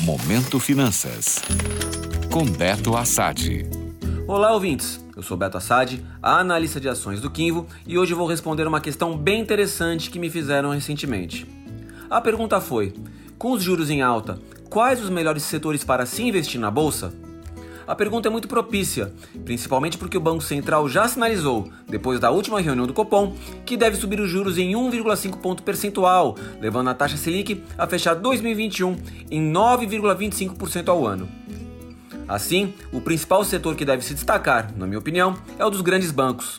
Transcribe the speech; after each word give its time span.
Momento 0.00 0.58
Finanças. 0.58 1.40
Com 2.32 2.44
Beto 2.44 2.96
Assad. 2.96 3.64
Olá, 4.26 4.52
ouvintes. 4.52 5.00
Eu 5.16 5.22
sou 5.22 5.36
Beto 5.36 5.56
Assad, 5.56 6.02
analista 6.20 6.80
de 6.80 6.88
ações 6.88 7.20
do 7.20 7.30
Quinvo, 7.30 7.68
e 7.86 7.96
hoje 7.96 8.12
vou 8.12 8.26
responder 8.26 8.66
uma 8.66 8.80
questão 8.80 9.16
bem 9.16 9.40
interessante 9.40 10.10
que 10.10 10.18
me 10.18 10.28
fizeram 10.28 10.70
recentemente. 10.70 11.46
A 12.10 12.20
pergunta 12.20 12.60
foi: 12.60 12.92
com 13.38 13.52
os 13.52 13.62
juros 13.62 13.88
em 13.88 14.02
alta, 14.02 14.40
quais 14.68 15.00
os 15.00 15.10
melhores 15.10 15.44
setores 15.44 15.84
para 15.84 16.06
se 16.06 16.24
investir 16.24 16.60
na 16.60 16.72
bolsa? 16.72 17.14
A 17.86 17.94
pergunta 17.94 18.28
é 18.28 18.30
muito 18.30 18.48
propícia, 18.48 19.12
principalmente 19.44 19.98
porque 19.98 20.16
o 20.16 20.20
Banco 20.20 20.42
Central 20.42 20.88
já 20.88 21.06
sinalizou, 21.06 21.70
depois 21.86 22.18
da 22.18 22.30
última 22.30 22.60
reunião 22.60 22.86
do 22.86 22.94
Copom, 22.94 23.34
que 23.66 23.76
deve 23.76 23.96
subir 23.96 24.20
os 24.20 24.30
juros 24.30 24.56
em 24.56 24.72
1,5 24.72 25.38
ponto 25.38 25.62
percentual, 25.62 26.36
levando 26.60 26.88
a 26.88 26.94
taxa 26.94 27.16
Selic 27.16 27.62
a 27.76 27.86
fechar 27.86 28.14
2021 28.14 28.96
em 29.30 29.52
9,25% 29.52 30.88
ao 30.88 31.06
ano. 31.06 31.28
Assim, 32.26 32.72
o 32.90 33.02
principal 33.02 33.44
setor 33.44 33.76
que 33.76 33.84
deve 33.84 34.02
se 34.02 34.14
destacar, 34.14 34.72
na 34.76 34.86
minha 34.86 34.98
opinião, 34.98 35.36
é 35.58 35.64
o 35.64 35.68
dos 35.68 35.82
grandes 35.82 36.10
bancos. 36.10 36.58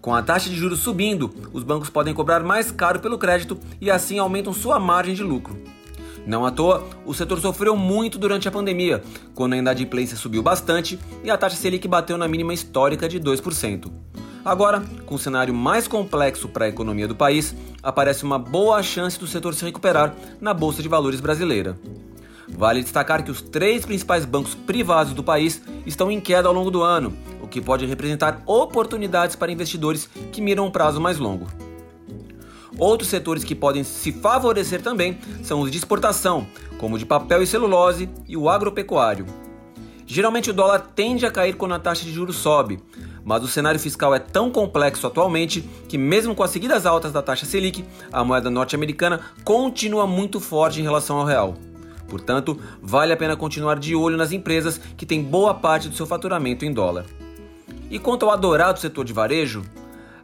Com 0.00 0.14
a 0.14 0.22
taxa 0.22 0.50
de 0.50 0.56
juros 0.56 0.80
subindo, 0.80 1.32
os 1.52 1.62
bancos 1.62 1.90
podem 1.90 2.14
cobrar 2.14 2.40
mais 2.40 2.72
caro 2.72 2.98
pelo 2.98 3.18
crédito 3.18 3.58
e 3.80 3.90
assim 3.90 4.18
aumentam 4.18 4.52
sua 4.52 4.80
margem 4.80 5.14
de 5.14 5.22
lucro. 5.22 5.56
Não 6.26 6.44
à 6.44 6.50
toa, 6.50 6.84
o 7.04 7.14
setor 7.14 7.38
sofreu 7.40 7.76
muito 7.76 8.18
durante 8.18 8.48
a 8.48 8.50
pandemia, 8.50 9.00
quando 9.32 9.52
a 9.52 9.56
inadimplência 9.56 10.16
subiu 10.16 10.42
bastante 10.42 10.98
e 11.22 11.30
a 11.30 11.38
taxa 11.38 11.54
Selic 11.54 11.86
bateu 11.86 12.18
na 12.18 12.26
mínima 12.26 12.52
histórica 12.52 13.08
de 13.08 13.20
2%. 13.20 13.92
Agora, 14.44 14.82
com 15.06 15.14
um 15.14 15.18
cenário 15.18 15.54
mais 15.54 15.86
complexo 15.86 16.48
para 16.48 16.64
a 16.64 16.68
economia 16.68 17.06
do 17.06 17.14
país, 17.14 17.54
aparece 17.80 18.24
uma 18.24 18.40
boa 18.40 18.82
chance 18.82 19.18
do 19.18 19.26
setor 19.26 19.54
se 19.54 19.64
recuperar 19.64 20.14
na 20.40 20.52
Bolsa 20.52 20.82
de 20.82 20.88
Valores 20.88 21.20
brasileira. 21.20 21.78
Vale 22.48 22.82
destacar 22.82 23.24
que 23.24 23.30
os 23.30 23.40
três 23.40 23.84
principais 23.84 24.24
bancos 24.24 24.54
privados 24.54 25.12
do 25.12 25.22
país 25.22 25.62
estão 25.84 26.10
em 26.10 26.20
queda 26.20 26.48
ao 26.48 26.54
longo 26.54 26.70
do 26.70 26.82
ano, 26.82 27.16
o 27.40 27.46
que 27.46 27.60
pode 27.60 27.86
representar 27.86 28.42
oportunidades 28.46 29.36
para 29.36 29.52
investidores 29.52 30.08
que 30.32 30.40
miram 30.40 30.66
um 30.66 30.70
prazo 30.70 31.00
mais 31.00 31.18
longo. 31.18 31.46
Outros 32.78 33.08
setores 33.08 33.42
que 33.42 33.54
podem 33.54 33.82
se 33.82 34.12
favorecer 34.12 34.82
também 34.82 35.18
são 35.42 35.60
os 35.60 35.70
de 35.70 35.78
exportação, 35.78 36.46
como 36.78 36.96
o 36.96 36.98
de 36.98 37.06
papel 37.06 37.42
e 37.42 37.46
celulose 37.46 38.08
e 38.28 38.36
o 38.36 38.48
agropecuário. 38.48 39.26
Geralmente 40.06 40.50
o 40.50 40.54
dólar 40.54 40.80
tende 40.94 41.26
a 41.26 41.30
cair 41.30 41.56
quando 41.56 41.74
a 41.74 41.78
taxa 41.78 42.04
de 42.04 42.12
juros 42.12 42.36
sobe, 42.36 42.78
mas 43.24 43.42
o 43.42 43.48
cenário 43.48 43.80
fiscal 43.80 44.14
é 44.14 44.20
tão 44.20 44.50
complexo 44.50 45.06
atualmente 45.06 45.62
que, 45.88 45.98
mesmo 45.98 46.34
com 46.34 46.44
as 46.44 46.50
seguidas 46.50 46.86
altas 46.86 47.10
da 47.10 47.20
taxa 47.20 47.44
Selic, 47.44 47.84
a 48.12 48.22
moeda 48.22 48.48
norte-americana 48.48 49.20
continua 49.42 50.06
muito 50.06 50.38
forte 50.38 50.78
em 50.78 50.84
relação 50.84 51.18
ao 51.18 51.24
real. 51.24 51.54
Portanto, 52.08 52.56
vale 52.80 53.12
a 53.12 53.16
pena 53.16 53.36
continuar 53.36 53.80
de 53.80 53.96
olho 53.96 54.16
nas 54.16 54.30
empresas 54.30 54.80
que 54.96 55.04
têm 55.04 55.24
boa 55.24 55.54
parte 55.54 55.88
do 55.88 55.96
seu 55.96 56.06
faturamento 56.06 56.64
em 56.64 56.72
dólar. 56.72 57.04
E 57.90 57.98
quanto 57.98 58.26
ao 58.26 58.32
adorado 58.32 58.78
setor 58.78 59.04
de 59.04 59.12
varejo, 59.12 59.64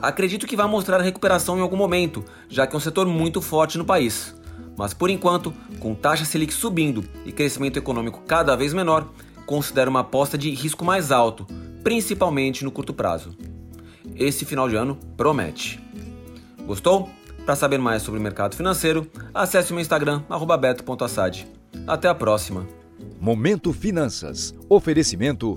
acredito 0.00 0.46
que 0.46 0.56
vai 0.56 0.66
mostrar 0.66 1.00
recuperação 1.00 1.58
em 1.58 1.60
algum 1.60 1.76
momento, 1.76 2.24
já 2.48 2.66
que 2.66 2.74
é 2.74 2.76
um 2.76 2.80
setor 2.80 3.06
muito 3.06 3.40
forte 3.40 3.78
no 3.78 3.84
país. 3.84 4.34
Mas 4.76 4.92
por 4.92 5.10
enquanto, 5.10 5.52
com 5.80 5.94
taxa 5.94 6.24
Selic 6.24 6.52
subindo 6.52 7.04
e 7.24 7.32
crescimento 7.32 7.78
econômico 7.78 8.22
cada 8.26 8.54
vez 8.56 8.74
menor, 8.74 9.08
considero 9.46 9.90
uma 9.90 10.00
aposta 10.00 10.36
de 10.36 10.50
risco 10.50 10.84
mais 10.84 11.10
alto, 11.10 11.46
principalmente 11.82 12.64
no 12.64 12.70
curto 12.70 12.92
prazo. 12.92 13.36
Esse 14.14 14.44
final 14.44 14.68
de 14.68 14.76
ano 14.76 14.98
promete. 15.16 15.80
Gostou? 16.66 17.08
Para 17.44 17.54
saber 17.54 17.78
mais 17.78 18.02
sobre 18.02 18.18
o 18.18 18.22
mercado 18.22 18.56
financeiro, 18.56 19.08
acesse 19.32 19.70
o 19.70 19.74
meu 19.74 19.80
Instagram, 19.80 20.22
beto.assad. 20.60 21.46
Até 21.86 22.08
a 22.08 22.14
próxima! 22.14 22.66
Momento 23.20 23.72
Finanças. 23.72 24.54
Oferecimento 24.68 25.56